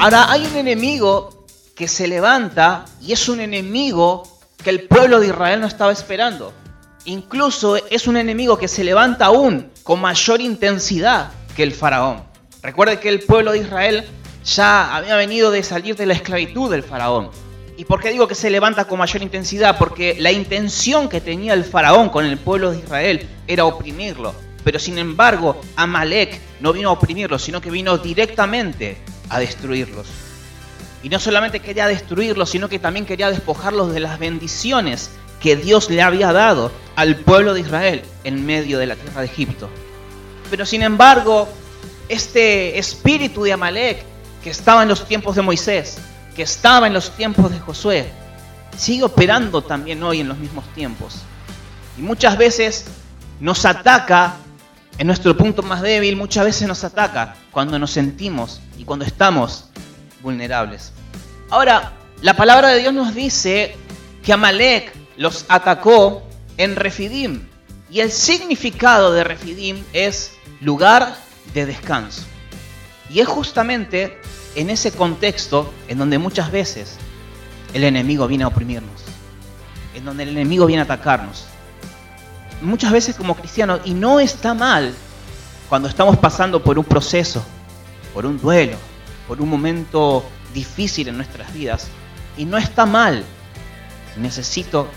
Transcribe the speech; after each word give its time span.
Ahora 0.00 0.32
hay 0.32 0.46
un 0.46 0.56
enemigo 0.56 1.44
que 1.76 1.86
se 1.86 2.08
levanta 2.08 2.86
y 3.02 3.12
es 3.12 3.28
un 3.28 3.38
enemigo 3.38 4.22
que 4.64 4.70
el 4.70 4.84
pueblo 4.84 5.20
de 5.20 5.26
Israel 5.26 5.60
no 5.60 5.66
estaba 5.66 5.92
esperando. 5.92 6.54
Incluso 7.04 7.76
es 7.76 8.06
un 8.06 8.16
enemigo 8.16 8.56
que 8.56 8.66
se 8.66 8.82
levanta 8.82 9.26
aún 9.26 9.70
con 9.82 10.00
mayor 10.00 10.40
intensidad 10.40 11.32
que 11.54 11.62
el 11.62 11.72
faraón. 11.72 12.22
Recuerde 12.62 12.98
que 12.98 13.10
el 13.10 13.20
pueblo 13.20 13.52
de 13.52 13.58
Israel 13.58 14.08
ya 14.42 14.96
había 14.96 15.16
venido 15.16 15.50
de 15.50 15.62
salir 15.62 15.96
de 15.96 16.06
la 16.06 16.14
esclavitud 16.14 16.70
del 16.70 16.82
faraón. 16.82 17.28
¿Y 17.76 17.84
por 17.84 18.00
qué 18.00 18.08
digo 18.08 18.26
que 18.26 18.34
se 18.34 18.48
levanta 18.48 18.86
con 18.86 19.00
mayor 19.00 19.20
intensidad? 19.20 19.76
Porque 19.76 20.16
la 20.18 20.32
intención 20.32 21.10
que 21.10 21.20
tenía 21.20 21.52
el 21.52 21.64
faraón 21.66 22.08
con 22.08 22.24
el 22.24 22.38
pueblo 22.38 22.70
de 22.70 22.78
Israel 22.78 23.28
era 23.46 23.66
oprimirlo. 23.66 24.34
Pero 24.64 24.78
sin 24.78 24.96
embargo, 24.96 25.60
Amalek 25.76 26.40
no 26.60 26.72
vino 26.72 26.88
a 26.88 26.92
oprimirlos, 26.92 27.42
sino 27.42 27.60
que 27.60 27.70
vino 27.70 27.98
directamente 27.98 28.96
a 29.30 29.38
destruirlos. 29.38 30.06
Y 31.02 31.08
no 31.08 31.18
solamente 31.18 31.60
quería 31.60 31.86
destruirlos, 31.86 32.50
sino 32.50 32.68
que 32.68 32.78
también 32.78 33.06
quería 33.06 33.30
despojarlos 33.30 33.92
de 33.92 34.00
las 34.00 34.18
bendiciones 34.18 35.10
que 35.40 35.56
Dios 35.56 35.88
le 35.88 36.02
había 36.02 36.32
dado 36.32 36.70
al 36.96 37.16
pueblo 37.16 37.54
de 37.54 37.60
Israel 37.60 38.02
en 38.24 38.44
medio 38.44 38.78
de 38.78 38.86
la 38.86 38.96
tierra 38.96 39.22
de 39.22 39.26
Egipto. 39.26 39.70
Pero 40.50 40.66
sin 40.66 40.82
embargo, 40.82 41.48
este 42.08 42.78
espíritu 42.78 43.44
de 43.44 43.54
Amalek 43.54 44.04
que 44.42 44.50
estaba 44.50 44.82
en 44.82 44.88
los 44.88 45.06
tiempos 45.06 45.36
de 45.36 45.42
Moisés, 45.42 45.98
que 46.34 46.42
estaba 46.42 46.86
en 46.86 46.94
los 46.94 47.10
tiempos 47.10 47.50
de 47.50 47.58
Josué, 47.60 48.10
sigue 48.76 49.04
operando 49.04 49.62
también 49.62 50.02
hoy 50.02 50.20
en 50.20 50.28
los 50.28 50.38
mismos 50.38 50.64
tiempos. 50.74 51.16
Y 51.98 52.02
muchas 52.02 52.38
veces 52.38 52.86
nos 53.40 53.64
ataca 53.64 54.36
en 55.00 55.06
nuestro 55.06 55.34
punto 55.34 55.62
más 55.62 55.80
débil, 55.80 56.14
muchas 56.14 56.44
veces 56.44 56.68
nos 56.68 56.84
ataca 56.84 57.34
cuando 57.52 57.78
nos 57.78 57.90
sentimos 57.90 58.60
y 58.76 58.84
cuando 58.84 59.06
estamos 59.06 59.64
vulnerables. 60.22 60.92
Ahora, 61.48 61.94
la 62.20 62.36
palabra 62.36 62.68
de 62.68 62.80
Dios 62.80 62.92
nos 62.92 63.14
dice 63.14 63.76
que 64.22 64.34
Amalek 64.34 64.92
los 65.16 65.46
atacó 65.48 66.22
en 66.58 66.76
Refidim. 66.76 67.48
Y 67.90 68.00
el 68.00 68.10
significado 68.10 69.10
de 69.14 69.24
Refidim 69.24 69.82
es 69.94 70.32
lugar 70.60 71.16
de 71.54 71.64
descanso. 71.64 72.24
Y 73.08 73.20
es 73.20 73.26
justamente 73.26 74.20
en 74.54 74.68
ese 74.68 74.92
contexto 74.92 75.72
en 75.88 75.96
donde 75.96 76.18
muchas 76.18 76.52
veces 76.52 76.98
el 77.72 77.84
enemigo 77.84 78.28
viene 78.28 78.44
a 78.44 78.48
oprimirnos, 78.48 79.00
en 79.94 80.04
donde 80.04 80.24
el 80.24 80.28
enemigo 80.28 80.66
viene 80.66 80.82
a 80.82 80.84
atacarnos. 80.84 81.46
Muchas 82.60 82.92
veces 82.92 83.16
como 83.16 83.34
cristianos, 83.34 83.80
y 83.84 83.94
no 83.94 84.20
está 84.20 84.54
mal 84.54 84.94
cuando 85.68 85.88
estamos 85.88 86.16
pasando 86.16 86.62
por 86.62 86.78
un 86.78 86.84
proceso, 86.84 87.42
por 88.12 88.26
un 88.26 88.40
duelo, 88.40 88.76
por 89.26 89.40
un 89.40 89.48
momento 89.48 90.24
difícil 90.52 91.08
en 91.08 91.16
nuestras 91.16 91.52
vidas, 91.54 91.88
y 92.36 92.44
no 92.44 92.58
está 92.58 92.86
mal. 92.86 93.24
Necesito 94.16 94.88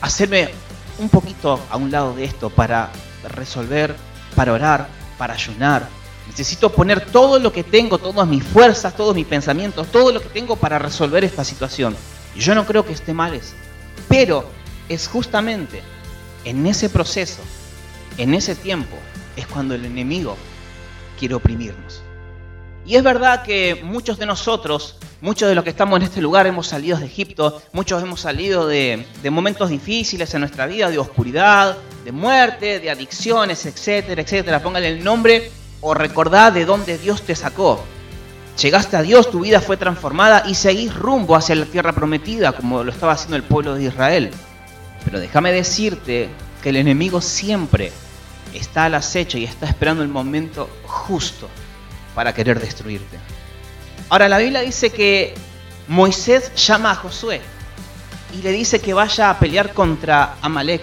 hacerme 0.00 0.50
un 0.98 1.08
poquito 1.08 1.60
a 1.70 1.76
un 1.76 1.90
lado 1.90 2.14
de 2.14 2.24
esto 2.24 2.50
para 2.50 2.90
resolver, 3.34 3.96
para 4.34 4.52
orar, 4.52 4.88
para 5.16 5.34
ayunar, 5.34 5.88
Necesito 6.26 6.70
poner 6.70 7.00
todo 7.00 7.38
lo 7.38 7.52
que 7.52 7.62
tengo, 7.62 7.98
todas 7.98 8.26
mis 8.26 8.42
fuerzas, 8.42 8.94
todos 8.96 9.14
mis 9.14 9.26
pensamientos, 9.26 9.86
todo 9.88 10.12
lo 10.12 10.20
que 10.20 10.28
tengo 10.28 10.56
para 10.56 10.78
resolver 10.78 11.24
esta 11.24 11.44
situación. 11.44 11.96
Y 12.34 12.40
yo 12.40 12.54
no 12.54 12.66
creo 12.66 12.84
que 12.84 12.92
esté 12.92 13.14
mal 13.14 13.34
eso. 13.34 13.54
Pero 14.08 14.48
es 14.88 15.08
justamente 15.08 15.82
en 16.46 16.64
ese 16.64 16.88
proceso, 16.88 17.42
en 18.18 18.32
ese 18.32 18.54
tiempo, 18.54 18.96
es 19.36 19.46
cuando 19.48 19.74
el 19.74 19.84
enemigo 19.84 20.36
quiere 21.18 21.34
oprimirnos. 21.34 22.02
Y 22.86 22.94
es 22.94 23.02
verdad 23.02 23.42
que 23.42 23.80
muchos 23.82 24.16
de 24.16 24.26
nosotros, 24.26 24.96
muchos 25.20 25.48
de 25.48 25.56
los 25.56 25.64
que 25.64 25.70
estamos 25.70 25.98
en 25.98 26.04
este 26.04 26.22
lugar, 26.22 26.46
hemos 26.46 26.68
salido 26.68 26.98
de 26.98 27.06
Egipto, 27.06 27.60
muchos 27.72 28.00
hemos 28.00 28.20
salido 28.20 28.68
de, 28.68 29.04
momentos 29.28 29.70
difíciles 29.70 30.32
en 30.34 30.40
nuestra 30.40 30.66
vida, 30.66 30.88
de 30.88 30.98
oscuridad, 30.98 31.76
de 32.04 32.12
muerte, 32.12 32.78
de 32.78 32.90
adicciones, 32.90 33.66
etcétera, 33.66 34.22
etcétera. 34.22 34.62
Póngale 34.62 34.88
el 34.88 35.02
nombre 35.02 35.50
o 35.80 35.94
recordá 35.94 36.52
de 36.52 36.64
dónde 36.64 36.96
Dios 36.96 37.22
te 37.22 37.34
sacó. 37.34 37.82
Llegaste 38.62 38.96
a 38.96 39.02
Dios, 39.02 39.32
tu 39.32 39.40
vida 39.40 39.60
fue 39.60 39.76
transformada 39.76 40.44
y 40.46 40.54
seguís 40.54 40.94
rumbo 40.94 41.34
hacia 41.34 41.56
la 41.56 41.66
tierra 41.66 41.92
prometida 41.92 42.52
como 42.52 42.84
lo 42.84 42.92
estaba 42.92 43.14
haciendo 43.14 43.36
el 43.36 43.42
pueblo 43.42 43.74
de 43.74 43.86
Israel. 43.86 44.30
Pero 45.06 45.20
déjame 45.20 45.52
decirte 45.52 46.28
que 46.62 46.70
el 46.70 46.76
enemigo 46.76 47.20
siempre 47.20 47.92
está 48.52 48.86
al 48.86 48.96
acecho 48.96 49.38
y 49.38 49.44
está 49.44 49.66
esperando 49.66 50.02
el 50.02 50.08
momento 50.08 50.68
justo 50.84 51.48
para 52.14 52.34
querer 52.34 52.60
destruirte. 52.60 53.16
Ahora 54.08 54.28
la 54.28 54.38
Biblia 54.38 54.60
dice 54.62 54.90
que 54.90 55.34
Moisés 55.86 56.52
llama 56.56 56.90
a 56.90 56.96
Josué 56.96 57.40
y 58.36 58.42
le 58.42 58.50
dice 58.50 58.80
que 58.80 58.94
vaya 58.94 59.30
a 59.30 59.38
pelear 59.38 59.72
contra 59.72 60.34
Amalek. 60.42 60.82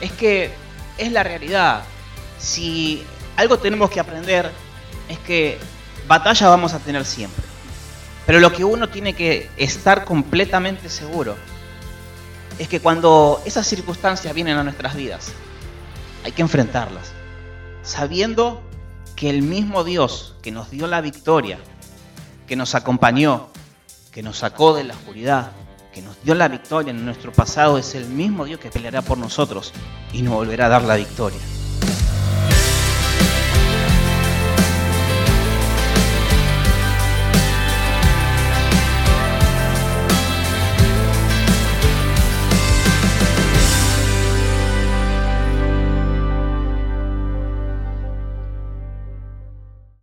Es 0.00 0.10
que 0.10 0.50
es 0.98 1.12
la 1.12 1.22
realidad. 1.22 1.84
Si 2.40 3.04
algo 3.36 3.58
tenemos 3.60 3.88
que 3.88 4.00
aprender 4.00 4.50
es 5.08 5.18
que 5.20 5.58
batalla 6.08 6.48
vamos 6.48 6.74
a 6.74 6.80
tener 6.80 7.04
siempre. 7.04 7.44
Pero 8.26 8.40
lo 8.40 8.52
que 8.52 8.64
uno 8.64 8.88
tiene 8.88 9.14
que 9.14 9.48
estar 9.56 10.04
completamente 10.04 10.88
seguro 10.88 11.36
es 12.60 12.68
que 12.68 12.78
cuando 12.78 13.40
esas 13.46 13.66
circunstancias 13.66 14.34
vienen 14.34 14.58
a 14.58 14.62
nuestras 14.62 14.94
vidas, 14.94 15.32
hay 16.22 16.32
que 16.32 16.42
enfrentarlas, 16.42 17.12
sabiendo 17.82 18.60
que 19.16 19.30
el 19.30 19.40
mismo 19.40 19.82
Dios 19.82 20.34
que 20.42 20.50
nos 20.50 20.70
dio 20.70 20.86
la 20.86 21.00
victoria, 21.00 21.58
que 22.46 22.56
nos 22.56 22.74
acompañó, 22.74 23.48
que 24.12 24.22
nos 24.22 24.36
sacó 24.36 24.74
de 24.74 24.84
la 24.84 24.92
oscuridad, 24.92 25.52
que 25.94 26.02
nos 26.02 26.22
dio 26.22 26.34
la 26.34 26.48
victoria 26.48 26.90
en 26.90 27.02
nuestro 27.02 27.32
pasado, 27.32 27.78
es 27.78 27.94
el 27.94 28.04
mismo 28.04 28.44
Dios 28.44 28.60
que 28.60 28.68
peleará 28.68 29.00
por 29.00 29.16
nosotros 29.16 29.72
y 30.12 30.20
nos 30.20 30.34
volverá 30.34 30.66
a 30.66 30.68
dar 30.68 30.82
la 30.82 30.96
victoria. 30.96 31.40